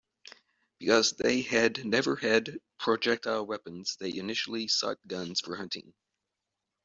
[0.79, 5.93] Because they had never had projectile weapons, they initially sought guns for hunting.